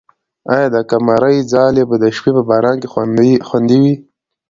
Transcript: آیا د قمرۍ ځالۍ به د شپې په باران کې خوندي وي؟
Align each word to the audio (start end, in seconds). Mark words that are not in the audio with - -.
آیا 0.53 0.67
د 0.75 0.77
قمرۍ 0.89 1.37
ځالۍ 1.51 1.83
به 1.89 1.95
د 2.03 2.05
شپې 2.15 2.31
په 2.37 2.43
باران 2.49 2.75
کې 2.81 2.87
خوندي 3.47 3.77
وي؟ 3.83 3.93